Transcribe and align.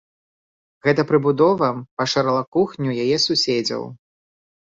Гэта 0.87 1.01
прыбудова 1.09 1.67
пашырыла 2.01 2.41
кухню 2.57 2.89
яе 3.05 3.17
суседзяў. 3.27 3.85